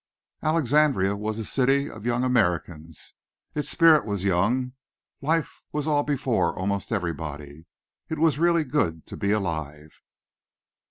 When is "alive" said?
9.29-10.01